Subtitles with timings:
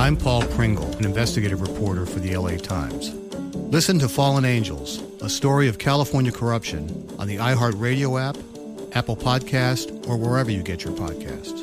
[0.00, 3.12] I'm Paul Pringle, an investigative reporter for the LA Times.
[3.70, 8.38] Listen to Fallen Angels, a story of California corruption on the iHeartRadio app,
[8.96, 11.60] Apple Podcast, or wherever you get your podcasts.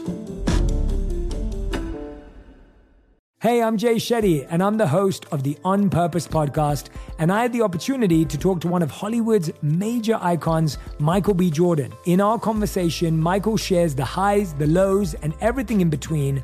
[3.39, 6.89] Hey, I'm Jay Shetty, and I'm the host of the On Purpose podcast.
[7.17, 11.49] And I had the opportunity to talk to one of Hollywood's major icons, Michael B.
[11.49, 11.91] Jordan.
[12.05, 16.43] In our conversation, Michael shares the highs, the lows, and everything in between,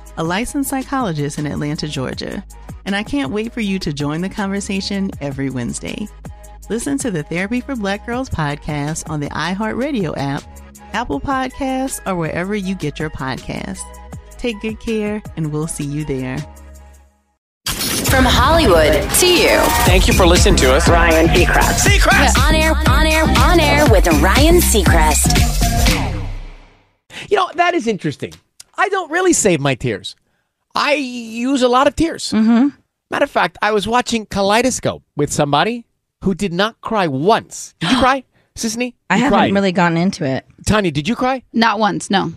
[0.17, 2.43] a licensed psychologist in Atlanta, Georgia
[2.85, 6.07] and I can't wait for you to join the conversation every Wednesday.
[6.69, 10.43] Listen to the Therapy for Black Girls podcast on the iHeartRadio app,
[10.93, 13.81] Apple Podcasts, or wherever you get your podcasts.
[14.37, 16.37] Take good care, and we'll see you there.
[17.65, 19.59] From Hollywood to you.
[19.85, 20.89] Thank you for listening to us.
[20.89, 21.87] Ryan Seacrest.
[21.87, 22.37] Seacrest!
[22.45, 25.37] On air, on air, on air with Ryan Seacrest.
[27.29, 28.33] You know, that is interesting.
[28.81, 30.15] I don't really save my tears.
[30.73, 32.31] I use a lot of tears.
[32.31, 32.69] Mm-hmm.
[33.11, 35.85] Matter of fact, I was watching Kaleidoscope with somebody
[36.23, 37.75] who did not cry once.
[37.79, 38.23] Did you cry,
[38.55, 38.95] Sisanie?
[39.07, 39.53] I haven't cried.
[39.53, 40.47] really gotten into it.
[40.65, 41.43] Tanya, did you cry?
[41.53, 42.33] Not once, no.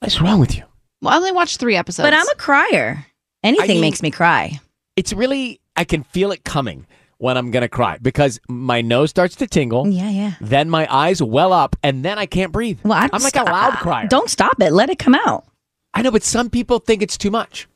[0.00, 0.64] What's wrong with you?
[1.00, 2.04] Well, I only watched three episodes.
[2.04, 3.06] But I'm a crier.
[3.42, 4.60] Anything mean- makes me cry.
[4.96, 6.86] It's really, I can feel it coming
[7.18, 9.86] when I'm going to cry because my nose starts to tingle.
[9.88, 10.34] Yeah, yeah.
[10.40, 12.78] Then my eyes well up and then I can't breathe.
[12.84, 14.06] Well, I'm, I'm like a loud crier.
[14.08, 14.72] Don't stop it.
[14.72, 15.44] Let it come out.
[15.94, 17.68] I know, but some people think it's too much.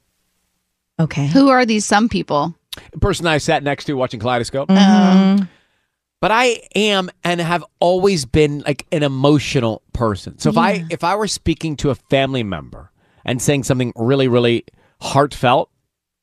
[1.01, 1.27] Okay.
[1.27, 2.55] Who are these some people?
[2.93, 4.69] The person I sat next to watching Kaleidoscope.
[4.69, 5.49] Mhm.
[6.21, 10.39] But I am and have always been like an emotional person.
[10.39, 12.93] So if I if I were speaking to a family member
[13.25, 14.65] and saying something really really
[15.01, 15.69] heartfelt,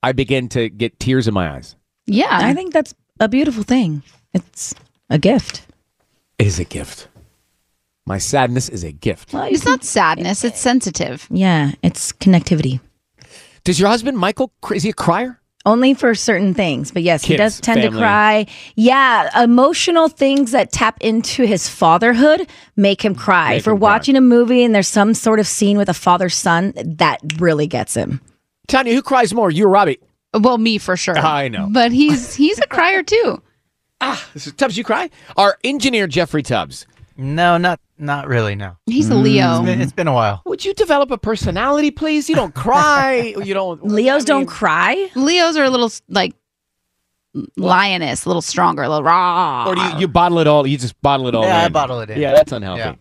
[0.01, 1.75] I begin to get tears in my eyes.
[2.05, 2.29] Yeah.
[2.31, 4.03] I think that's a beautiful thing.
[4.33, 4.73] It's
[5.09, 5.63] a gift.
[6.37, 7.07] It is a gift.
[8.05, 9.31] My sadness is a gift.
[9.33, 11.27] It's not sadness, it's sensitive.
[11.29, 12.79] Yeah, it's connectivity.
[13.63, 15.39] Does your husband Michael cr- is he a crier?
[15.65, 17.97] Only for certain things, but yes, he does tend family.
[17.97, 18.45] to cry.
[18.75, 22.47] Yeah, emotional things that tap into his fatherhood
[22.77, 23.49] make him cry.
[23.49, 23.89] Make if we're him cry.
[23.89, 27.67] watching a movie and there's some sort of scene with a father son, that really
[27.67, 28.21] gets him.
[28.67, 29.99] Tanya, who cries more, you or Robbie?
[30.33, 31.17] Well, me for sure.
[31.17, 31.67] I know.
[31.71, 33.41] But he's he's a crier too.
[34.01, 35.09] ah, is Tubbs, you cry?
[35.37, 36.85] Our engineer Jeffrey Tubbs.
[37.17, 38.55] No, not not really.
[38.55, 39.57] No, He's a Leo.
[39.57, 40.41] it's been, it's been a while.
[40.45, 42.29] Would you develop a personality, please?
[42.29, 43.35] You don't cry.
[43.43, 43.85] you don't.
[43.85, 45.09] Leos I don't cry.
[45.15, 46.33] Leos are a little like
[47.57, 49.67] lioness, a little stronger, a little raw.
[49.67, 50.65] Or do you, you bottle it all?
[50.65, 51.43] You just bottle it all.
[51.43, 52.19] Yeah, I bottle it in.
[52.19, 52.79] Yeah, that's unhealthy.
[52.79, 52.95] Yeah.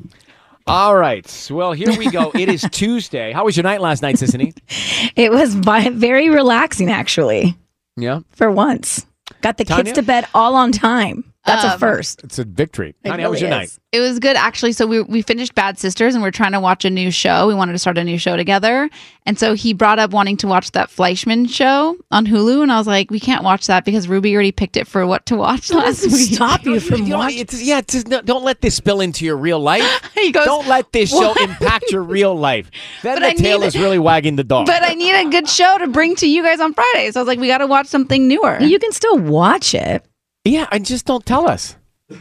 [0.68, 1.48] All right.
[1.50, 2.30] Well, here we go.
[2.34, 3.32] it is Tuesday.
[3.32, 4.56] How was your night last night, Sisanie?
[5.16, 7.56] It was very relaxing, actually,
[7.96, 9.04] Yeah, for once.
[9.40, 9.84] Got the Tanya?
[9.84, 11.27] kids to bed all on time.
[11.48, 12.22] That's a Um, first.
[12.24, 12.94] it's a victory.
[13.02, 13.72] It Tanya, how was really your is.
[13.74, 13.78] night?
[13.90, 14.72] It was good actually.
[14.72, 17.46] So we we finished Bad Sisters and we're trying to watch a new show.
[17.48, 18.90] We wanted to start a new show together.
[19.24, 22.78] And so he brought up wanting to watch that Fleishman show on Hulu and I
[22.78, 25.70] was like, we can't watch that because Ruby already picked it for what to watch
[25.70, 26.34] last doesn't week.
[26.34, 27.38] stop you from You know, watching.
[27.38, 29.84] it's, yeah, it's just, no, don't let this spill into your real life.
[30.14, 32.70] He goes, don't let this show impact your real life.
[33.02, 34.66] Then But the I tail need- is really wagging the dog.
[34.66, 37.10] But I need a good show to bring to you guys on Friday.
[37.12, 38.58] So I was like, we got to watch something newer.
[38.60, 40.04] You can still watch it.
[40.48, 41.76] Yeah, and just don't tell us.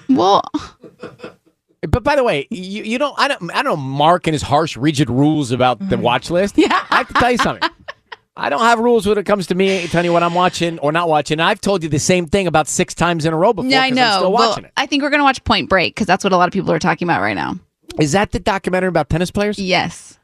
[0.10, 0.44] well,
[1.82, 3.18] But by the way, you, you don't.
[3.18, 3.52] I don't.
[3.56, 6.02] I don't Mark and his harsh, rigid rules about the mm-hmm.
[6.02, 6.58] watch list.
[6.58, 6.86] Yeah.
[6.90, 7.70] I have to tell you something.
[8.40, 10.92] I don't have rules when it comes to me telling you what I'm watching or
[10.92, 11.40] not watching.
[11.40, 13.70] I've told you the same thing about six times in a row before.
[13.72, 14.04] Yeah, I 'cause know.
[14.04, 14.74] I'm still Well, watching it.
[14.78, 16.78] I think we're gonna watch Point Break because that's what a lot of people are
[16.80, 17.56] talking about right now.
[18.00, 19.58] Is that the documentary about tennis players?
[19.58, 20.17] Yes.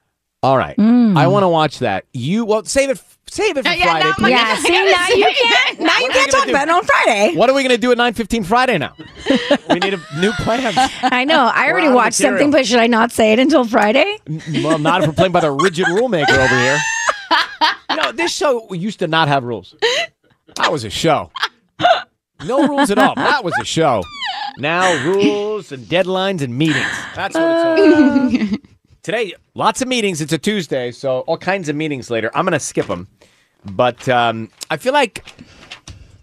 [0.44, 0.75] All right.
[0.75, 1.18] Mm.
[1.18, 2.04] I want to watch that.
[2.12, 4.04] You well save it save it for yeah, Friday.
[4.10, 4.30] now please.
[4.30, 5.80] Yeah, see, now you can't.
[5.80, 7.36] Now you can't talk about it on Friday.
[7.36, 8.94] What are we going to do at 9:15 Friday now?
[9.69, 10.74] we need a new plan.
[11.01, 11.50] I know.
[11.54, 14.18] I We're already watched something, but should I not say it until Friday?
[14.63, 16.78] Well, not if we're playing by the rigid rule maker over here.
[17.95, 19.75] No, this show used to not have rules.
[20.57, 21.31] That was a show.
[22.45, 23.16] No rules at all.
[23.16, 24.04] That was a show.
[24.57, 26.86] Now rules and deadlines and meetings.
[27.16, 28.60] That's what it's all about.
[29.04, 30.22] Today, lots of meetings.
[30.22, 32.32] It's a Tuesday, so all kinds of meetings later.
[32.34, 33.10] I'm going to skip them.
[33.66, 35.26] But um, I feel like,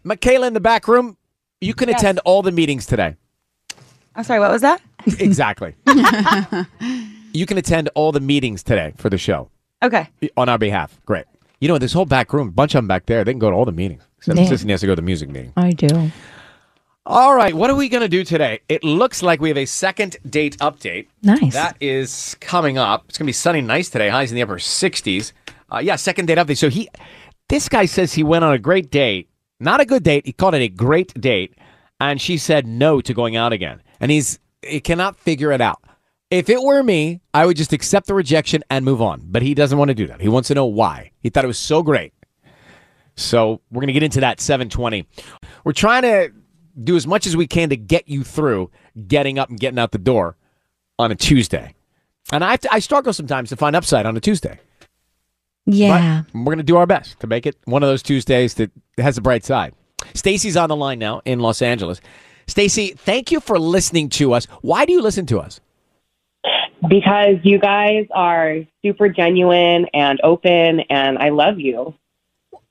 [0.03, 1.19] Michaela in the back room,
[1.61, 3.17] you can attend all the meetings today.
[4.17, 4.81] I'm sorry, what was that?
[5.19, 5.75] Exactly.
[7.33, 9.51] you can attend all the meetings today for the show
[9.83, 10.09] Okay.
[10.37, 10.99] on our behalf.
[11.07, 11.25] Great.
[11.61, 13.57] You know, this whole back room, bunch of them back there, they can go to
[13.57, 14.03] all the meetings.
[14.19, 14.45] Except Yeah.
[14.47, 15.53] Sissy has to go to the music meeting.
[15.57, 16.11] I do.
[17.07, 18.61] All right, what are we going to do today?
[18.69, 21.07] It looks like we have a second date update.
[21.23, 21.55] Nice.
[21.55, 23.07] That is coming up.
[23.09, 24.11] It's going to be sunny, and nice today.
[24.11, 25.33] Highs in the upper 60s.
[25.73, 26.59] Uh, yeah, second date update.
[26.59, 26.91] So he,
[27.49, 29.31] this guy says he went on a great date.
[29.61, 30.27] Not a good date.
[30.27, 31.57] He called it a great date,
[32.01, 33.83] and she said no to going out again.
[33.99, 35.83] And he's he cannot figure it out.
[36.31, 39.23] If it were me, I would just accept the rejection and move on.
[39.25, 40.21] But he doesn't want to do that.
[40.21, 41.13] He wants to know why.
[41.23, 42.13] He thought it was so great.
[43.17, 45.07] So we're going to get into that 720.
[45.65, 46.33] We're trying to
[46.83, 48.71] do as much as we can to get you through
[49.07, 50.37] getting up and getting out the door
[50.99, 51.75] on a Tuesday.
[52.33, 54.59] And I, have to, I struggle sometimes to find upside on a Tuesday.
[55.67, 56.23] Yeah.
[56.33, 59.19] We're going to do our best to make it one of those Tuesdays that has
[59.19, 59.75] a bright side.
[60.15, 62.01] Stacy's on the line now in Los Angeles.
[62.47, 64.47] Stacy, thank you for listening to us.
[64.63, 65.61] Why do you listen to us?
[66.89, 71.95] Because you guys are super genuine and open, and I love you.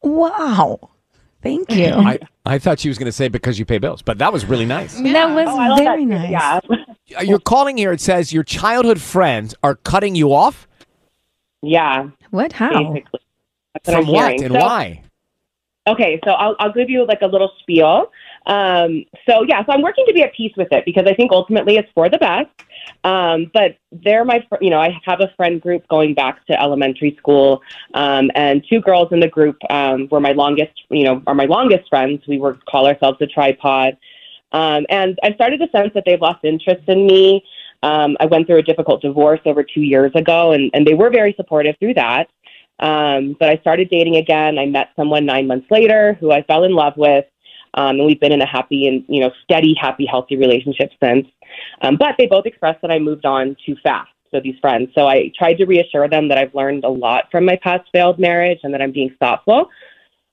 [0.02, 0.90] Wow.
[1.42, 1.86] Thank you.
[1.88, 4.44] I, I thought she was going to say because you pay bills, but that was
[4.46, 4.96] really nice.
[5.00, 6.32] That was Oh, very that nice.
[6.32, 7.18] Yeah.
[7.18, 7.92] Uh, you're calling here.
[7.94, 10.68] It says your childhood friends are cutting you off.
[11.62, 12.10] Yeah.
[12.32, 12.52] What?
[12.54, 12.94] How?
[12.94, 13.20] Basically.
[13.74, 14.44] That's what From I'm what hearing.
[14.44, 15.04] and So- why?
[15.88, 18.12] Okay, so I'll, I'll give you like a little spiel.
[18.46, 21.32] Um, so yeah, so I'm working to be at peace with it because I think
[21.32, 22.50] ultimately it's for the best.
[23.04, 26.60] Um, but they're my, fr- you know, I have a friend group going back to
[26.60, 27.62] elementary school,
[27.94, 31.46] um, and two girls in the group um, were my longest, you know, are my
[31.46, 32.22] longest friends.
[32.28, 33.98] We were call ourselves a tripod,
[34.52, 37.44] um, and I started to sense that they've lost interest in me.
[37.84, 41.10] Um, I went through a difficult divorce over two years ago, and, and they were
[41.10, 42.28] very supportive through that.
[42.80, 44.58] Um, but I started dating again.
[44.58, 47.26] I met someone nine months later who I fell in love with.
[47.74, 51.28] Um, and we've been in a happy and, you know, steady, happy, healthy relationship since.
[51.82, 54.10] Um, but they both expressed that I moved on too fast.
[54.32, 54.92] So these friends.
[54.94, 58.20] So I tried to reassure them that I've learned a lot from my past failed
[58.20, 59.70] marriage and that I'm being thoughtful.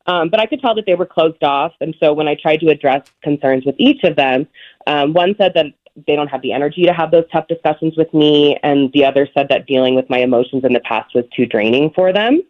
[0.06, 1.72] Um, but I could tell that they were closed off.
[1.80, 4.46] And so when I tried to address concerns with each of them,
[4.86, 5.66] um, one said that
[6.06, 8.58] they don't have the energy to have those tough discussions with me.
[8.62, 11.90] And the other said that dealing with my emotions in the past was too draining
[11.94, 12.42] for them.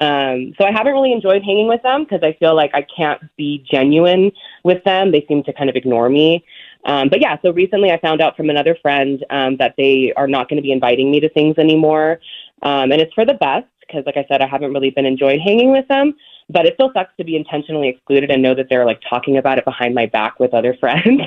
[0.00, 3.20] Um, so I haven't really enjoyed hanging with them because I feel like I can't
[3.36, 4.32] be genuine
[4.64, 5.12] with them.
[5.12, 6.44] They seem to kind of ignore me.
[6.84, 10.26] Um, but yeah, so recently I found out from another friend um, that they are
[10.26, 12.20] not going to be inviting me to things anymore.
[12.62, 15.40] Um, and it's for the best because, like I said, I haven't really been enjoying
[15.40, 16.14] hanging with them.
[16.48, 19.58] But it still sucks to be intentionally excluded and know that they're like talking about
[19.58, 21.22] it behind my back with other friends.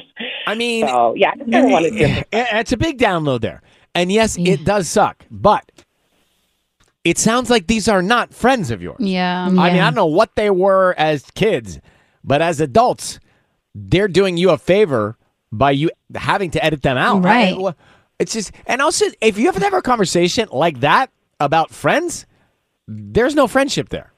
[0.47, 2.25] I mean, so yeah, I just kind of wanted to.
[2.31, 3.61] It's a big download there.
[3.93, 5.71] And yes, it does suck, but
[7.05, 8.97] it sounds like these are not friends of yours.
[8.99, 9.45] Yeah.
[9.45, 11.79] I mean, I don't know what they were as kids,
[12.23, 13.19] but as adults,
[13.73, 15.15] they're doing you a favor
[15.51, 17.23] by you having to edit them out.
[17.23, 17.55] Right.
[17.57, 17.73] I-
[18.17, 22.25] it's just, and also, if you have to have a conversation like that about friends,
[22.87, 24.13] there's no friendship there.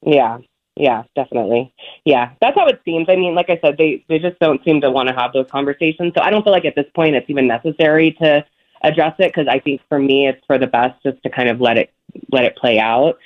[0.00, 0.38] Yeah,
[0.76, 1.74] yeah, definitely.
[2.06, 3.06] Yeah, that's how it seems.
[3.10, 5.46] I mean, like I said, they they just don't seem to want to have those
[5.50, 6.12] conversations.
[6.16, 8.44] So I don't feel like at this point it's even necessary to
[8.82, 11.60] address it because I think for me it's for the best just to kind of
[11.60, 11.92] let it
[12.32, 13.18] let it play out.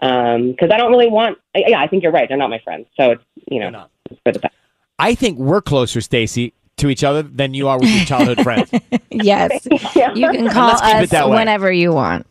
[0.00, 1.38] Um, because I don't really want.
[1.56, 2.28] I- Yeah, I think you're right.
[2.28, 4.54] They're not my friends, so it's you know it's for the best.
[4.98, 8.70] I think we're closer, Stacy, to each other than you are with your childhood friends.
[9.10, 9.66] yes.
[9.94, 11.36] You can call let's keep it us that way.
[11.36, 12.26] whenever you want.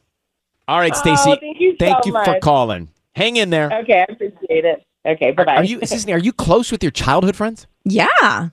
[0.67, 1.35] All right, Oh, Stacy.
[1.39, 2.89] thank you so thank you for calling.
[3.15, 3.71] Hang in there.
[3.81, 4.85] Okay, I appreciate it.
[5.05, 5.55] Okay, bye bye.
[5.55, 7.65] Are you, Sisanie, are you close with your childhood friends?
[7.85, 8.05] Yeah.
[8.07, 8.51] Tanya,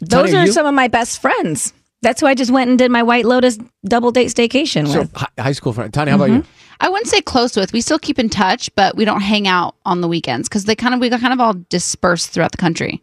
[0.00, 1.72] Those are you- some of my best friends.
[2.02, 5.12] That's who I just went and did my White Lotus double date staycation So, with.
[5.16, 5.92] hi- high school friend.
[5.94, 6.38] Tanya, how about you?
[6.40, 6.50] Mm-hmm.
[6.80, 7.72] I wouldn't say close with.
[7.72, 10.74] We still keep in touch, but we don't hang out on the weekends because they
[10.74, 13.00] kind of we got kind of all dispersed throughout the country.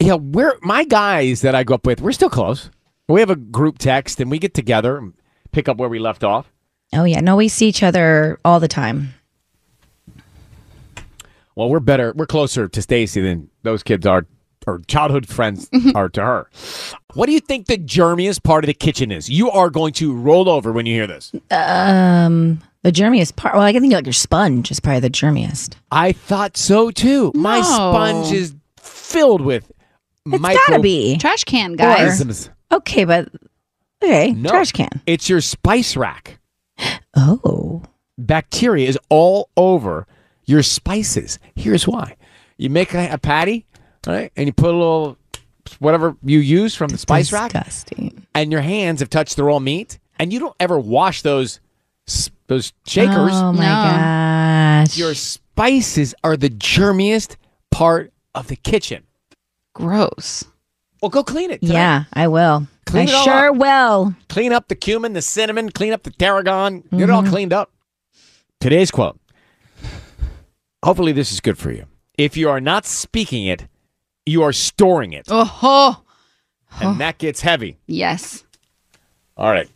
[0.00, 2.00] Yeah, we're my guys that I grew up with.
[2.00, 2.70] We're still close.
[3.08, 5.14] We have a group text and we get together and
[5.52, 6.50] pick up where we left off.
[6.92, 9.14] Oh yeah, no, we see each other all the time.
[11.54, 12.12] Well, we're better.
[12.16, 14.26] We're closer to Stacy than those kids are,
[14.66, 16.50] or childhood friends are to her.
[17.14, 19.28] What do you think the germiest part of the kitchen is?
[19.30, 21.32] You are going to roll over when you hear this.
[21.50, 23.54] Um, the germiest part.
[23.54, 25.74] Well, I can think like your sponge is probably the germiest.
[25.90, 27.32] I thought so too.
[27.34, 27.62] My No.
[27.64, 29.70] sponge is filled with
[30.26, 32.00] It's micro- gotta be Trash can, guys.
[32.00, 32.50] organisms.
[32.72, 33.28] Okay, but
[34.02, 34.50] okay, No.
[34.50, 35.00] trash can.
[35.06, 36.38] It's your spice rack.
[37.16, 37.82] Oh,
[38.18, 40.06] Bacteria is all over
[40.44, 41.38] your spices.
[41.54, 42.16] Here's why.
[42.58, 43.66] You make a, a patty,
[44.06, 44.32] right?
[44.36, 45.16] And you put a little
[45.78, 47.52] whatever you use from the spice rack.
[48.34, 51.60] And your hands have touched the raw meat, and you don't ever wash those
[52.48, 53.32] those shakers.
[53.32, 54.96] Oh my gosh.
[54.98, 57.36] Your spices are the germiest
[57.70, 59.04] part of the kitchen.
[59.74, 60.44] Gross.
[61.00, 61.60] Well, go clean it.
[61.60, 61.72] tonight.
[61.74, 62.66] yeah, I will.
[62.86, 63.56] Clean I it sure up.
[63.56, 64.14] will.
[64.28, 66.80] Clean up the cumin, the cinnamon, clean up the tarragon.
[66.90, 67.28] Get it all Mhm.
[67.30, 67.70] cleaned up.
[68.60, 69.18] Today's quote.
[70.84, 71.86] Hopefully, this is good for you.
[72.18, 73.66] If you are not speaking it,
[74.30, 75.26] you are storing it.
[75.28, 76.02] Oh,
[76.80, 77.78] And that gets heavy.
[77.86, 78.44] yes.
[79.36, 79.68] All right.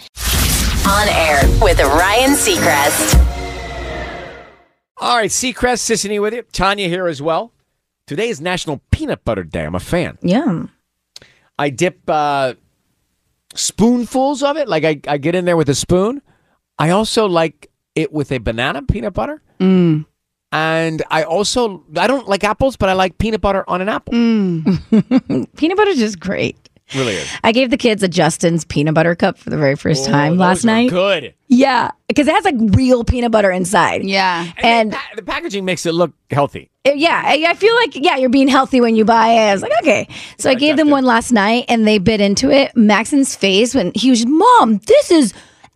[0.85, 3.15] On air with Ryan Seacrest.
[4.97, 6.41] All right, Seacrest, Sisanie with you.
[6.51, 7.53] Tanya here as well.
[8.05, 9.63] Today is National Peanut Butter Day.
[9.63, 10.17] I'm a fan.
[10.21, 10.65] Yeah.
[11.57, 12.55] I dip uh,
[13.55, 14.67] spoonfuls of it.
[14.67, 16.21] Like I, I get in there with a spoon.
[16.77, 19.41] I also like it with a banana peanut butter.
[19.61, 20.05] Mm.
[20.51, 24.13] And I also I don't like apples, but I like peanut butter on an apple.
[25.57, 26.57] peanut butter is just great.
[26.95, 27.29] Really is.
[27.43, 30.35] I gave the kids a Justin's peanut butter cup for the very first time Oh,
[30.37, 30.89] last night.
[30.89, 31.33] Good.
[31.49, 34.05] Yeah, because it has like real peanut butter inside.
[34.05, 34.49] Yeah.
[34.59, 36.71] And, Pa- the packaging makes it look healthy.
[36.87, 39.49] uh, yeah, I I feel like yeah, you're being healthy when you buy it.
[39.49, 40.07] I was like, okay.
[40.37, 42.71] So I gave them one last night, and they bit into it.
[42.77, 45.33] Maxon's face when he was, "Mom, this is,"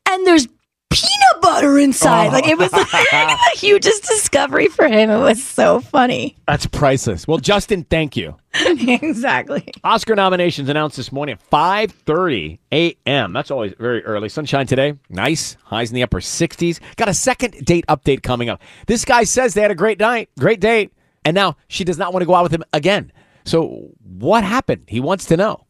[0.07, 0.47] and there's
[0.91, 2.27] peanut butter inside.
[2.27, 2.31] Oh.
[2.31, 2.77] Like it was oh.
[2.93, 5.09] like, the hugest discovery for him.
[5.09, 6.35] It was so funny.
[6.47, 7.27] That's priceless.
[7.27, 8.35] Well, Justin, thank you.
[8.53, 9.67] exactly.
[9.83, 13.33] Oscar nominations announced this morning at 5:30 a.m.
[13.33, 14.29] That's always very early.
[14.29, 14.93] Sunshine today.
[15.09, 15.57] Nice.
[15.63, 16.79] Highs in the upper 60s.
[16.97, 18.61] Got a second date update coming up.
[18.87, 20.91] This guy says they had a great night, great date,
[21.23, 23.11] and now she does not want to go out with him again.
[23.45, 24.83] So, what happened?
[24.87, 25.65] He wants to know.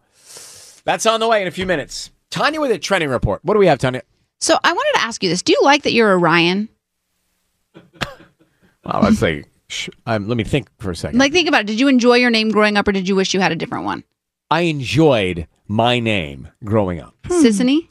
[0.84, 2.12] That's on the way in a few minutes.
[2.30, 3.44] Tanya with a trending report.
[3.44, 4.02] What do we have, Tanya?
[4.42, 5.42] So I wanted to ask you this.
[5.42, 6.68] Do you like that you're a Ryan?
[8.84, 11.20] Well, let's say, sh- um, let me think for a second.
[11.20, 11.68] Like, think about it.
[11.68, 13.86] Did you enjoy your name growing up or did you wish you had a different
[13.86, 14.04] one?
[14.50, 17.16] I enjoyed my name growing up.
[17.28, 17.88] Sisanie?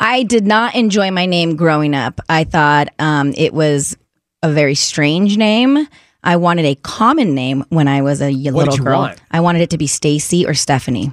[0.00, 2.20] I did not enjoy my name growing up.
[2.28, 3.96] I thought um, it was
[4.42, 5.86] a very strange name.
[6.24, 8.98] I wanted a common name when I was a What did little you girl.
[8.98, 9.22] want?
[9.30, 11.12] I wanted it to be Stacy or Stephanie.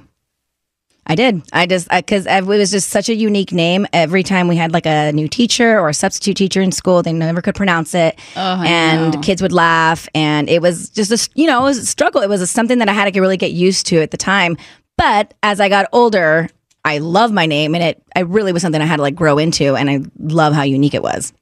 [1.10, 1.42] I did.
[1.52, 3.86] I just because it was just such a unique name.
[3.92, 7.12] Every time we had like a new teacher or a substitute teacher in school, they
[7.12, 9.20] never could pronounce it, Oh, and know.
[9.20, 10.08] kids would laugh.
[10.14, 12.22] And it was just a s- you know it was a struggle.
[12.22, 14.56] It was a, something that I had to really get used to at the time.
[14.96, 16.48] But as I got older,
[16.84, 19.36] I love my name, and it I really was something I had to like grow
[19.38, 21.32] into, and I love how unique it was.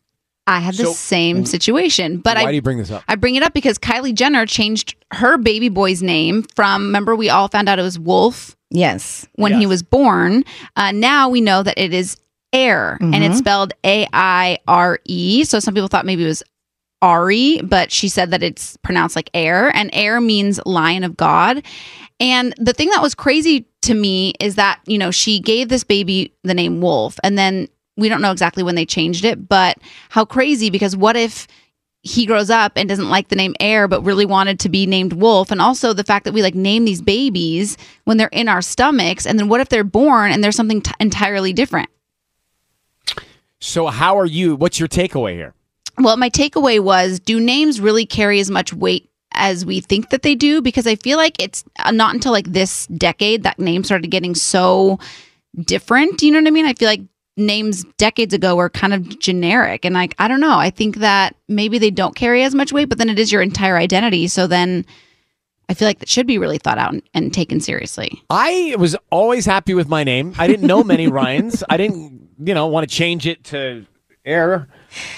[0.46, 1.44] I had the So- same mm-hmm.
[1.44, 3.02] situation, but Why I do you bring this up?
[3.06, 6.87] I bring it up because Kylie Jenner changed her baby boy's name from.
[6.87, 9.26] Remember, we all found out it was Wolf Yes.
[9.37, 10.44] when he was born.
[10.76, 12.16] Uh, now we know that it is
[12.54, 13.38] Air, and it's Mhm.
[13.38, 15.44] spelled A I R E.
[15.44, 16.42] So some people thought maybe it was
[17.02, 21.62] Ari, but she said that it's pronounced like air, and air means lion of God.
[22.18, 25.84] And the thing that was crazy to me is that, you know, she gave this
[25.84, 29.76] baby the name Wolf, and then we don't know exactly when they changed it, but
[30.08, 31.46] how crazy because what if
[32.08, 35.12] he grows up and doesn't like the name Air, but really wanted to be named
[35.12, 35.50] Wolf.
[35.50, 39.26] And also the fact that we like name these babies when they're in our stomachs.
[39.26, 41.90] And then what if they're born and there's something t- entirely different?
[43.60, 44.56] So how are you?
[44.56, 45.54] What's your takeaway here?
[45.98, 50.22] Well, my takeaway was do names really carry as much weight as we think that
[50.22, 50.62] they do?
[50.62, 54.34] Because I feel like it's uh, not until like this decade that names started getting
[54.34, 54.98] so
[55.60, 56.22] different.
[56.22, 56.66] You know what I mean?
[56.66, 57.02] I feel like
[57.38, 60.59] names decades ago were kind of generic and like I don't know.
[60.59, 63.40] I think that maybe they don't carry as much weight, but then it is your
[63.42, 64.26] entire identity.
[64.28, 64.85] So then
[65.68, 68.23] I feel like that should be really thought out and, and taken seriously.
[68.30, 70.35] I was always happy with my name.
[70.38, 71.62] I didn't know many Ryans.
[71.68, 73.87] I didn't, you know, want to change it to
[74.25, 74.68] Air.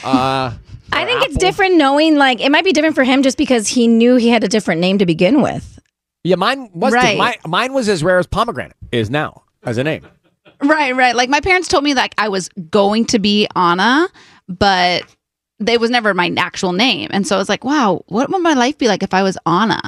[0.05, 0.53] Uh,
[0.93, 3.87] I think it's different knowing like it might be different for him just because he
[3.89, 5.79] knew he had a different name to begin with.
[6.25, 7.17] yeah, mine was Right.
[7.17, 10.07] my, mine was as rare as pomegranate is now as a name.
[10.62, 11.14] Right, right.
[11.17, 14.09] Like my parents told me that I was going to be Anna,
[14.49, 15.05] but
[15.67, 17.09] it was never my actual name.
[17.12, 19.37] And so I was like, wow, what would my life be like if I was
[19.47, 19.81] Anna?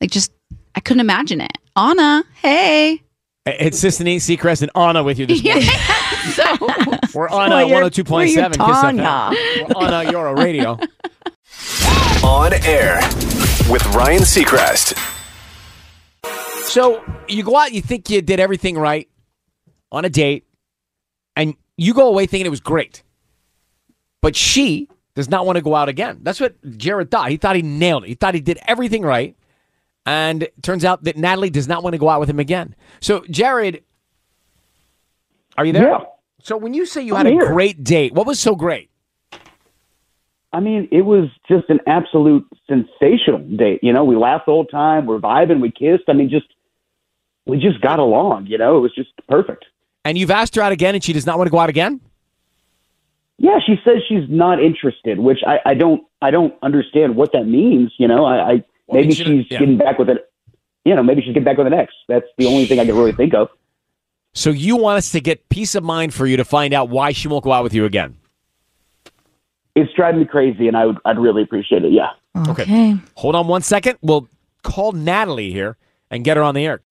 [0.00, 0.32] Like just
[0.74, 1.52] I couldn't imagine it.
[1.76, 3.02] Anna, hey.
[3.46, 5.62] It's Sisanie, Seacrest, and Anna with you this morning.
[6.34, 6.44] so
[7.14, 9.74] We're on Well, uh, you're- 102.7 well, you're Kiss FM.
[9.74, 10.78] We're on Euro Radio.
[12.22, 13.00] On air
[13.70, 14.94] with Ryan Seacrest.
[16.64, 19.08] So you go out, you think you did everything right
[19.92, 20.46] on a date,
[21.36, 23.02] and you go away thinking it was great.
[24.20, 26.20] But she does not want to go out again.
[26.22, 27.30] That's what Jared thought.
[27.30, 28.08] He thought he nailed it.
[28.08, 29.36] He thought he did everything right.
[30.06, 32.74] And it turns out that Natalie does not want to go out with him again.
[33.00, 33.84] So, Jared,
[35.56, 35.88] are you there?
[35.88, 35.98] Yeah.
[36.42, 38.90] So, when you say you I'm had a great date, what was so great?
[40.52, 43.80] I mean, it was just an absolute sensational date.
[43.82, 45.06] You know, we laughed the whole time.
[45.06, 45.60] We're vibing.
[45.60, 46.04] We kissed.
[46.08, 46.46] I mean, just
[47.46, 48.46] we just got along.
[48.46, 49.64] You know, it was just perfect.
[50.04, 52.00] And you've asked her out again, and she does not want to go out again?
[53.38, 57.44] Yeah, she says she's not interested, which I, I don't I don't understand what that
[57.44, 57.92] means.
[57.96, 59.58] You know, I, I Well, maybe you she's yeah.
[59.58, 60.30] getting back with it.
[60.84, 61.92] You know, maybe she's getting back with an ex.
[62.08, 63.48] That's the only thing I can really think of.
[64.32, 67.12] So, you want us to get peace of mind for you to find out why
[67.12, 68.16] she won't go out with you again?
[69.74, 71.92] It's driving me crazy, and I would I'd really appreciate it.
[71.92, 72.10] Yeah.
[72.48, 72.96] Okay.
[73.14, 73.98] Hold on one second.
[74.02, 74.28] We'll
[74.62, 75.76] call Natalie here
[76.10, 76.82] and get her on the air.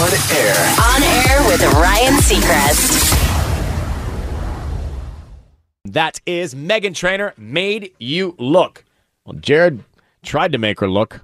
[0.00, 0.54] On air.
[0.94, 3.16] On air with Ryan Seacrest.
[5.84, 8.84] That is Meghan Trainor made you look.
[9.24, 9.84] Well, Jared
[10.22, 11.20] tried to make her look.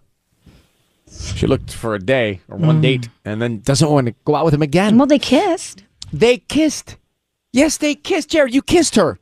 [1.11, 2.83] She looked for a day or one Mm.
[2.83, 4.99] date and then doesn't want to go out with him again.
[4.99, 5.83] Well, they kissed.
[6.13, 6.97] They kissed.
[7.53, 8.31] Yes, they kissed.
[8.31, 9.19] Jared, you kissed her.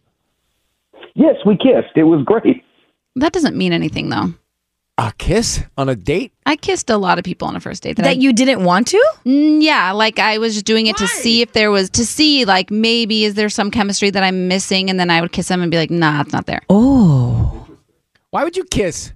[1.14, 1.95] Yes, we kissed.
[1.97, 2.64] It was great.
[3.17, 4.35] That doesn't mean anything though.
[4.96, 6.33] A kiss on a date?
[6.46, 8.87] I kissed a lot of people on a first date That I- you didn't want
[8.88, 9.04] to?
[9.26, 12.44] Mm, yeah, like I was just doing it to see if there was to see
[12.44, 15.62] like maybe is there some chemistry that I'm missing, and then I would kiss them
[15.62, 16.62] and be like, nah, it's not there.
[16.68, 17.66] Oh.
[18.30, 19.12] Why would you kiss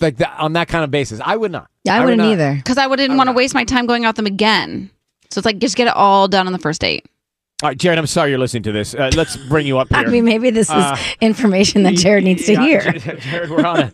[0.00, 1.20] like that on that kind of basis?
[1.24, 1.68] I would not.
[1.84, 2.04] would not.
[2.06, 2.26] Would not.
[2.32, 4.90] either because I wouldn't want to waste my time going out with them again.
[5.30, 7.06] So it's like just get it all done on the first date.
[7.62, 8.94] All right, Jared, I'm sorry you're listening to this.
[8.94, 9.98] Uh, let's bring you up here.
[9.98, 12.92] I mean, maybe this is Uh, information that Jared needs to yeah, hear.
[13.18, 13.92] Jared, we're on a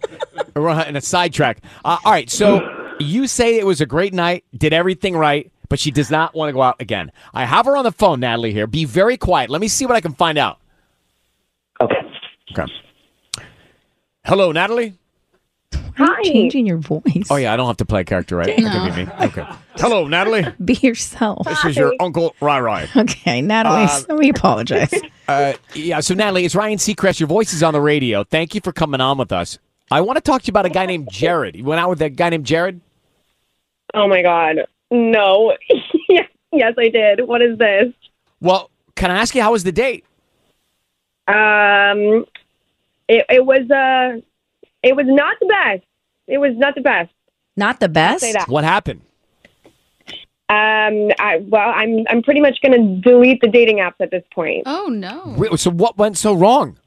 [0.61, 1.59] we're on a sidetrack.
[1.85, 5.81] Uh, all right, so you say it was a great night, did everything right, but
[5.81, 7.11] she does not want to go out again.
[7.35, 8.53] I have her on the phone, Natalie.
[8.53, 9.51] Here, be very quiet.
[9.51, 10.59] Let me see what I can find out.
[11.81, 11.97] Okay.
[12.57, 12.73] Okay.
[14.25, 14.95] Hello, Natalie.
[15.97, 16.23] Hi.
[16.25, 17.27] changing your voice.
[17.31, 18.55] Oh yeah, I don't have to play a character, right?
[18.57, 19.27] That could be me.
[19.27, 19.47] Okay.
[19.77, 20.45] Hello, Natalie.
[20.65, 21.47] Be yourself.
[21.47, 22.89] This is your uncle Rai Rai.
[22.97, 24.93] Okay, Natalie, Uh, so we apologize.
[25.29, 27.19] Uh, yeah, so Natalie, it's Ryan Seacrest.
[27.19, 28.23] Your voice is on the radio.
[28.23, 29.59] Thank you for coming on with us.
[29.91, 31.57] I want to talk to you about a guy named Jared.
[31.57, 32.81] You went out with that guy named Jared?
[33.93, 34.59] Oh my God.
[34.93, 35.57] No.
[36.09, 37.27] yes, yes, I did.
[37.27, 37.93] What is this?
[38.41, 40.05] Well, can I ask you how was the date?
[41.27, 42.25] Um,
[43.09, 44.21] it, it was uh,
[44.87, 45.85] it was not the best.
[46.27, 47.13] It was not the best.
[47.57, 48.21] Not the best.
[48.21, 48.49] Say that.
[48.49, 49.01] What happened?
[50.49, 54.63] Um, I well, I'm I'm pretty much gonna delete the dating apps at this point.
[54.67, 55.35] Oh no.
[55.37, 56.79] Wait, So what went so wrong?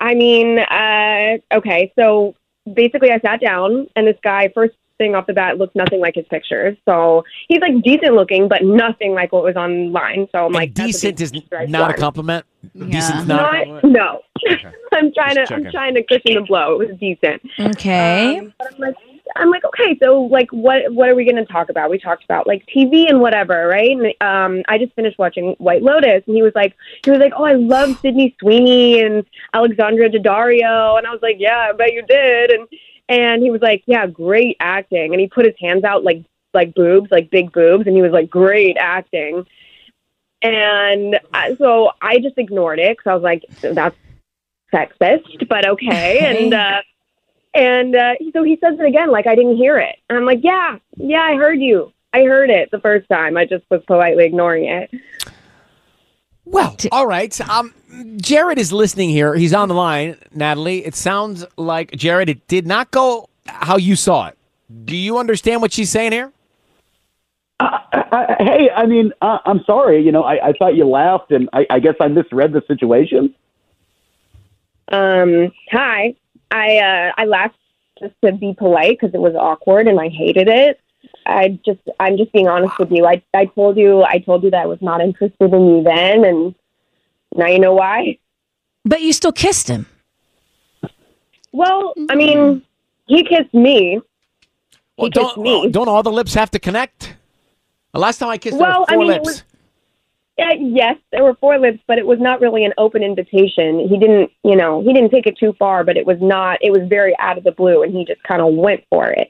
[0.00, 2.34] I mean, uh, okay, so
[2.74, 6.14] basically, I sat down, and this guy, first thing off the bat, looked nothing like
[6.14, 6.76] his pictures.
[6.88, 10.28] So he's like decent looking, but nothing like what was online.
[10.32, 11.98] So I'm And like, decent is strike not a one.
[12.00, 12.46] compliment.
[12.76, 13.42] Decent's not.
[13.42, 13.84] Not, compliment?
[13.92, 14.20] no.
[14.92, 16.80] I'm trying to Just I'm trying to cushion the blow.
[16.80, 17.42] It was decent.
[17.58, 18.38] Okay.
[18.38, 18.94] Um, but I'm like,
[19.36, 21.88] I'm like, okay, so like, what what are we going to talk about?
[21.90, 23.90] We talked about like TV and whatever, right?
[23.90, 27.32] And um, I just finished watching White Lotus, and he was like, he was like,
[27.36, 31.92] oh, I love Sydney Sweeney and Alexandra Daddario, and I was like, yeah, I bet
[31.92, 32.68] you did, and
[33.12, 36.74] and he was like, yeah, great acting, and he put his hands out like like
[36.74, 39.46] boobs, like big boobs, and he was like, great acting.
[40.40, 43.96] And I- so I just ignored it because I was like, that's
[44.72, 46.20] sexist, but okay.
[46.42, 46.80] And uh,
[47.54, 49.96] and uh, so he says it again, like I didn't hear it.
[50.08, 51.92] And I'm like, yeah, yeah, I heard you.
[52.14, 53.36] I heard it the first time.
[53.36, 54.90] I just was politely ignoring it.
[56.52, 57.40] Well, all right.
[57.48, 57.74] Um,
[58.18, 59.34] Jared is listening here.
[59.34, 60.84] He's on the line, Natalie.
[60.84, 62.28] It sounds like Jared.
[62.28, 64.38] It did not go how you saw it.
[64.84, 66.30] Do you understand what she's saying here?
[67.58, 70.02] I, hey, I mean, uh, I'm sorry.
[70.02, 73.34] You know, I, I thought you laughed, and I, I guess I misread the situation.
[74.88, 76.14] Um, hi.
[76.50, 77.56] I uh, I laughed
[77.98, 80.80] just to be polite because it was awkward and I hated it.
[81.26, 83.06] I just I'm just being honest with you.
[83.06, 86.24] I I told you I told you that I was not interested in you then,
[86.24, 86.54] and
[87.34, 88.18] now you know why.
[88.84, 89.86] But you still kissed him.
[91.52, 92.06] Well, mm-hmm.
[92.10, 92.62] I mean,
[93.06, 94.00] he kissed me.
[94.96, 95.70] Well, he kissed don't me.
[95.70, 97.14] don't all the lips have to connect?
[97.92, 99.44] The last time I kissed Well, there I were four mean, it lips.
[100.44, 103.80] Was- Uh, yes, there were four lips, but it was not really an open invitation.
[103.88, 106.58] He didn't, you know, he didn't take it too far, but it was not.
[106.62, 109.28] It was very out of the blue, and he just kind of went for it.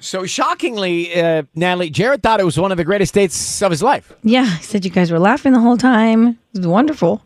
[0.00, 3.82] So shockingly, uh, Natalie, Jared thought it was one of the greatest dates of his
[3.82, 4.12] life.
[4.22, 6.38] Yeah, he said you guys were laughing the whole time.
[6.54, 7.22] It was wonderful.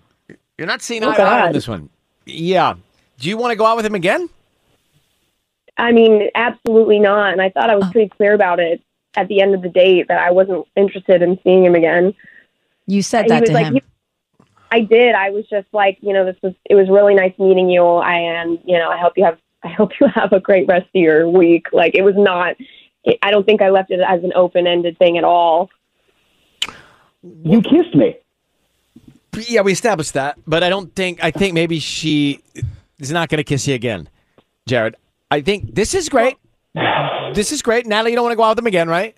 [0.59, 1.89] You're not seeing Oh, eye to eye on this one.
[2.27, 2.75] Yeah.
[3.19, 4.29] Do you want to go out with him again?
[5.77, 7.33] I mean, absolutely not.
[7.33, 8.81] And I thought I was pretty clear about it
[9.17, 12.15] at the end of the date that I wasn't interested in seeing him again.
[12.87, 13.75] You said He that was to like, him.
[13.75, 13.83] he-
[14.71, 15.15] I did.
[15.15, 18.15] I was just like, you know, this was it was really nice meeting you, I
[18.15, 21.01] and you know, I hope you have I hope you have a great rest of
[21.01, 21.67] your week.
[21.73, 22.57] Like it was not.
[23.05, 25.69] It, I don't think I left it as an open ended thing at all.
[27.45, 28.17] You kissed me.
[29.49, 32.43] Yeah, we established that, but I don't think I think maybe she
[32.99, 34.09] is not going to kiss you again,
[34.67, 34.97] Jared.
[35.31, 36.37] I think this is great.
[37.35, 38.11] This is great, Natalie.
[38.11, 39.17] You don't want to go out with him again, right?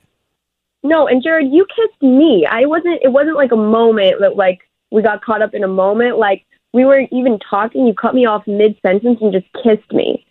[0.84, 2.46] No, and Jared, you kissed me.
[2.48, 3.00] I wasn't.
[3.02, 6.18] It wasn't like a moment that like we got caught up in a moment.
[6.18, 6.44] Like
[6.74, 7.86] we weren't even talking.
[7.86, 10.24] You cut me off mid sentence and just kissed me.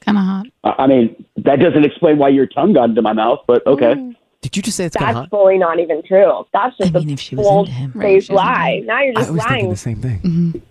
[0.00, 0.46] Kind of hot.
[0.62, 4.14] I I mean, that doesn't explain why your tongue got into my mouth, but okay.
[4.42, 6.44] Did you just say it's kind of That's fully not even true.
[6.52, 8.82] That's just a bold faced lie.
[8.84, 9.70] Now you're just lying.
[9.70, 10.62] The same thing.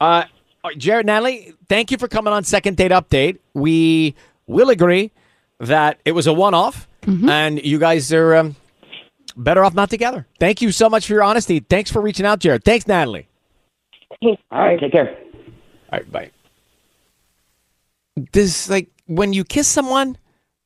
[0.00, 0.24] Uh,
[0.64, 3.38] all right, Jared, Natalie, thank you for coming on Second Date Update.
[3.54, 4.14] We
[4.46, 5.12] will agree
[5.58, 6.32] that it was a
[7.06, 8.56] one-off, and you guys are um,
[9.36, 10.26] better off not together.
[10.38, 11.60] Thank you so much for your honesty.
[11.60, 12.64] Thanks for reaching out, Jared.
[12.64, 13.28] Thanks, Natalie.
[14.22, 15.08] All right, take care.
[15.92, 16.30] All right, bye.
[18.32, 20.18] This like when you kiss someone,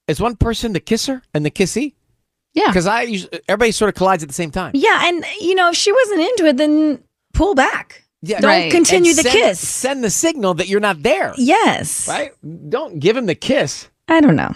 [0.09, 1.95] is one person the kisser and the kissee?
[2.55, 4.73] Yeah, because I usually, everybody sort of collides at the same time.
[4.75, 8.03] Yeah, and you know, if she wasn't into it, then pull back.
[8.23, 9.69] Yeah, Don't continue And the send- kiss.
[9.69, 11.35] Send the signal that you're not there.
[11.37, 12.09] Yes.
[12.09, 12.33] Right?
[12.71, 13.89] Don't give him the kiss.
[14.09, 14.55] I don't know.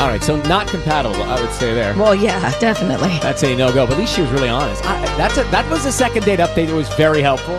[0.00, 1.92] All right, so not compatible, I would say there.
[1.96, 3.18] Well, yeah, definitely.
[3.20, 4.84] That's a no go, but at least she was really honest.
[4.84, 7.58] I, that's a, that was a second date update that was very helpful.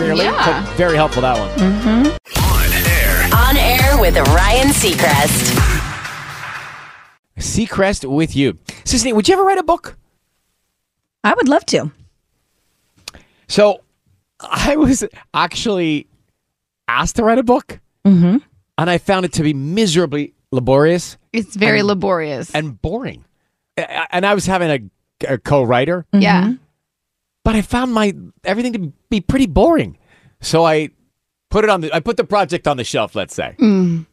[0.00, 0.62] Really, Yeah.
[0.64, 1.50] but very helpful that one.
[1.58, 3.34] Mm-hmm.
[3.34, 5.58] On air with Ryan Seacrest.
[7.38, 9.12] Seacrest with you, Sisanie.
[9.12, 9.96] Would you ever write a book?
[11.24, 11.90] I would love to.
[13.48, 13.80] So,
[14.40, 16.06] I was actually
[16.86, 18.36] asked to write a book, Mm-hmm.
[18.78, 21.16] and I found it to be miserably laborious.
[21.32, 22.54] It's very and- laborious.
[22.54, 23.24] and boring.
[23.76, 26.06] And I was having a, a co-writer.
[26.12, 26.54] Yeah.
[27.44, 28.12] but I found my
[28.44, 29.96] everything to be pretty boring.
[30.40, 30.90] So I
[31.50, 33.56] put it on the I put the project on the shelf, let's say.
[33.58, 34.06] Mm.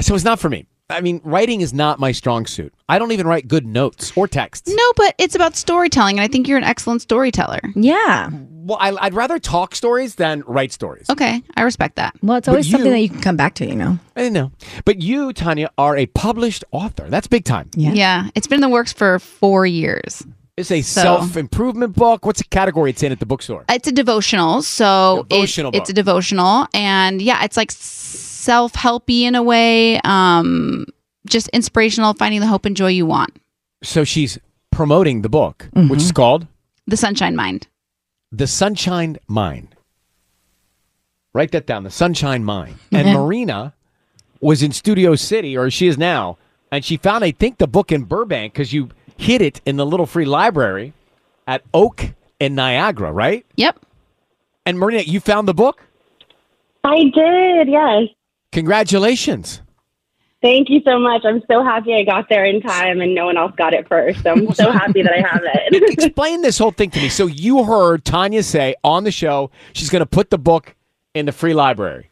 [0.00, 0.66] So it's not for me.
[0.90, 2.72] I mean, writing is not my strong suit.
[2.88, 4.70] I don't even write good notes or texts.
[4.74, 7.60] No, but it's about storytelling, and I think you're an excellent storyteller.
[7.74, 8.30] Yeah.
[8.32, 11.10] Well, I, I'd rather talk stories than write stories.
[11.10, 12.14] Okay, I respect that.
[12.22, 13.98] Well, it's But always something that you can come back to, you know.
[14.16, 14.50] I know.
[14.86, 17.06] But you, Tanya, are a published author.
[17.10, 17.68] That's big time.
[17.76, 17.92] Yeah.
[17.92, 20.22] Yeah, it's been in the works for four years.
[20.56, 22.24] It's a So- self improvement book.
[22.24, 23.64] What's the category it's in at the bookstore?
[23.68, 27.70] It's a devotional, so it- Devotional it's a devotional, and yeah, it's like
[28.48, 30.86] self helpy in a way, um,
[31.26, 33.36] just inspirational, finding the hope and joy you want.
[33.82, 34.38] So she's
[34.70, 35.94] promoting the book, which Mm-hmm.
[35.96, 36.46] is called
[36.86, 37.68] The Sunshine Mind.
[38.32, 39.74] The Sunshine Mind.
[41.34, 41.84] Write that down.
[41.84, 42.76] The Sunshine Mind.
[42.90, 43.12] And.
[43.12, 43.74] Marina
[44.40, 46.38] was in Studio City, or she is now,
[46.72, 49.84] and she found, I think, the book in Burbank because you hid it in the
[49.84, 50.94] little free library
[51.46, 52.06] at Oak
[52.40, 53.44] in Niagara, right?
[53.56, 53.78] Yep.
[54.64, 55.82] And Marina, you found the book?
[56.84, 57.68] I did.
[57.68, 58.04] Yes.
[58.52, 59.62] Congratulations.
[60.40, 61.22] Thank you so much.
[61.24, 64.22] I'm so happy I got there in time and no one else got it first.
[64.22, 65.92] So I'm so happy that I have it.
[65.92, 67.08] Explain this whole thing to me.
[67.08, 70.76] So you heard Tanya say on the show she's going to put the book
[71.14, 72.10] in the free library.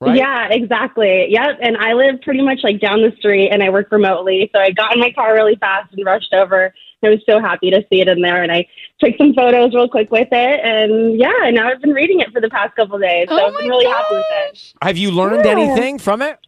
[0.00, 0.16] Right?
[0.16, 1.26] Yeah, exactly.
[1.30, 1.58] Yep.
[1.60, 4.48] And I live pretty much like down the street and I work remotely.
[4.52, 6.72] So I got in my car really fast and rushed over.
[7.04, 8.66] I was so happy to see it in there and I
[9.00, 10.60] took some photos real quick with it.
[10.64, 13.26] And yeah, and now I've been reading it for the past couple of days.
[13.28, 14.74] So Oh I've been really happy with it.
[14.82, 15.50] Have you learned Yeah.
[15.52, 16.38] anything from it?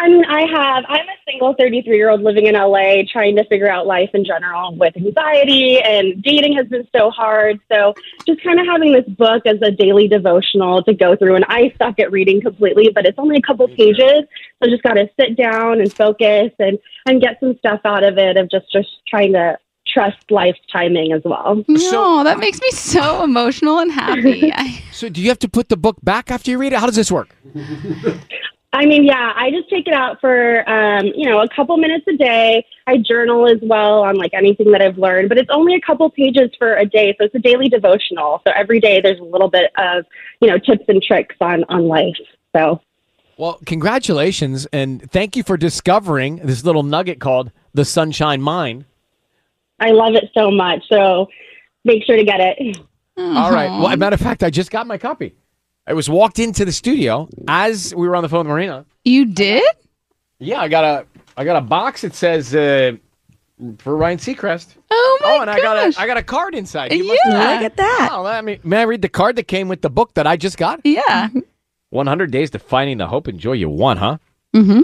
[0.00, 0.84] I mean, I have.
[0.88, 4.24] I'm a single 33 year old living in LA, trying to figure out life in
[4.24, 7.60] general with anxiety, and dating has been so hard.
[7.70, 7.92] So,
[8.26, 11.36] just kind of having this book as a daily devotional to go through.
[11.36, 14.24] And I suck at reading completely, but it's only a couple pages.
[14.62, 18.16] So, just got to sit down and focus and, and get some stuff out of
[18.16, 21.62] it of just, just trying to trust life's timing as well.
[21.68, 24.52] No, that makes me so emotional and happy.
[24.92, 26.78] So do you have to put the book back after you read it?
[26.78, 27.34] How does this work?
[28.72, 32.06] I mean, yeah, I just take it out for um, you know a couple minutes
[32.08, 32.64] a day.
[32.86, 36.08] I journal as well on like anything that I've learned, but it's only a couple
[36.10, 38.40] pages for a day, so it's a daily devotional.
[38.46, 40.04] So every day there's a little bit of
[40.40, 42.14] you know tips and tricks on on life.
[42.54, 42.80] So
[43.36, 48.84] Well, congratulations and thank you for discovering this little nugget called the Sunshine Mind.
[49.80, 50.84] I love it so much.
[50.88, 51.26] So
[51.84, 52.78] make sure to get it.
[53.16, 53.68] All right.
[53.68, 55.34] Well, as a matter of fact, I just got my copy.
[55.90, 58.86] I was walked into the studio as we were on the phone with Marina.
[59.04, 59.64] you did?
[60.38, 62.92] Yeah, I got a I got a box that says uh,
[63.78, 64.68] for Ryan Seacrest.
[64.88, 66.92] Oh my Oh, and I got a I got a card inside.
[66.92, 67.32] You must Yeah.
[67.40, 68.08] have- Look at that.
[68.12, 70.36] Oh, let me may I read the card that came with the book that I
[70.36, 70.80] just got?
[70.84, 71.28] Yeah.
[71.90, 74.18] 100 Days to Finding the Hope and Joy You Want, huh?
[74.54, 74.82] Mm-hmm.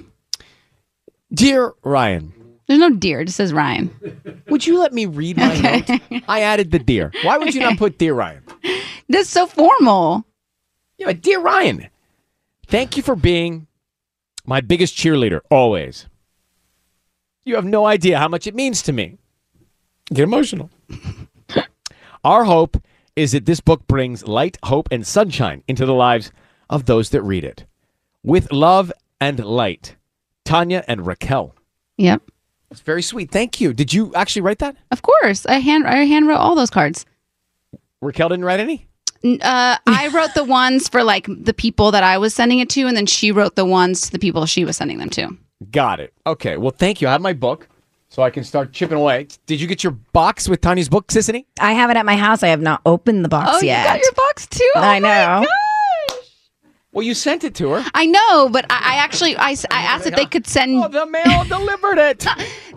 [1.33, 2.33] Dear Ryan,
[2.67, 3.21] There's no dear.
[3.21, 4.43] It just says Ryan.
[4.49, 6.01] would you let me read my note?
[6.29, 7.13] I added the dear.
[7.23, 8.43] Why would you not put dear Ryan?
[9.09, 10.25] That's so formal.
[10.99, 11.89] Yeah, but dear Ryan,
[12.67, 13.67] thank you for being
[14.45, 16.07] my biggest cheerleader always.
[17.45, 19.19] You have no idea how much it means to me.
[20.13, 20.71] Get emotional.
[22.25, 22.77] Our hope
[23.15, 26.33] is that this book brings light, hope, and sunshine into the lives
[26.69, 27.65] of those that read it.
[28.23, 29.97] With love and light,
[30.45, 31.55] Tanya and Raquel.
[31.99, 32.23] Yep.
[32.69, 33.31] That's very sweet.
[33.31, 33.73] Thank you.
[33.73, 34.77] Did you actually write that?
[34.91, 35.47] Of course.
[35.47, 37.07] I hand I hand wrote all those cards.
[38.03, 38.87] Raquel didn't write any?
[39.35, 42.69] N- Uh, I wrote the ones for like the people that I was sending it
[42.71, 45.37] to, and then she wrote the ones to the people she was sending them to.
[45.71, 46.13] Got it.
[46.27, 46.57] Okay.
[46.57, 47.09] Well, thank you.
[47.09, 47.69] I have my book,
[48.09, 49.29] so I can start chipping away.
[49.47, 51.47] Did you get your box with Tanya's book, Sisanie?
[51.61, 52.43] I have it at my house.
[52.43, 53.83] I have not opened the box oh, yet.
[53.83, 54.71] you got your box too.
[54.77, 55.47] Oh I my know.
[55.47, 55.49] gosh.
[56.93, 57.85] Well, you sent it to her.
[57.93, 60.83] I know, but I, I actually I asked if they could send.
[60.83, 62.27] Oh, the mail delivered it.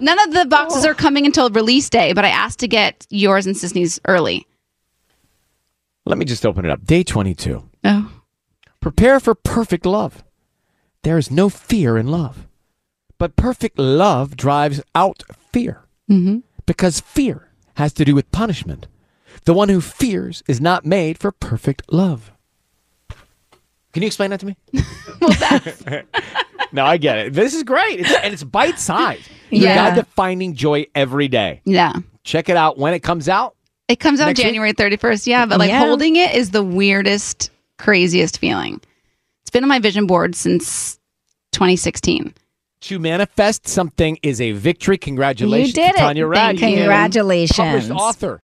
[0.01, 3.45] None of the boxes are coming until release day, but I asked to get yours
[3.47, 4.45] and Sisanie's early.
[6.10, 6.84] Let me just open it up.
[6.86, 7.69] Day 22.
[7.84, 8.12] Oh.
[8.82, 10.24] Prepare for perfect love.
[11.04, 12.48] There is no fear in love,
[13.19, 15.22] but perfect love drives out
[15.54, 16.39] fear Mm-hmm.
[16.65, 18.88] because fear has to do with punishment.
[19.45, 22.32] The one who fears is not made for perfect love.
[23.93, 24.58] Can you explain that to me?
[26.72, 27.34] no, I get it.
[27.34, 28.00] This is great.
[28.00, 29.30] It's, and it's bite sized.
[29.52, 29.89] You Yeah.
[29.91, 31.62] got to finding joy every day.
[31.63, 31.93] Yeah.
[32.24, 33.56] Check it out when it comes out.
[33.89, 34.45] It comes out Next week?
[34.47, 35.28] January 31st.
[35.28, 35.80] Yeah, but like Yeah.
[35.80, 38.80] holding it is the weirdest, craziest feeling.
[39.41, 40.99] It's been on my vision board since
[41.52, 42.34] 2016.
[42.82, 44.97] To manifest something is a victory.
[44.97, 46.28] Congratulations, You did to Tanya it.
[46.28, 46.60] Rad.
[46.60, 46.78] Thank you.
[46.78, 47.58] Congratulations.
[47.58, 48.38] Published author.